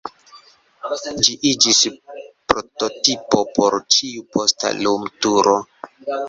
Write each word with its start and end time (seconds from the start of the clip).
Ĝi 1.27 1.35
iĝis 1.49 1.81
prototipo 2.53 3.43
por 3.59 3.77
ĉiu 3.97 4.25
posta 4.39 4.73
lumturo. 4.81 5.55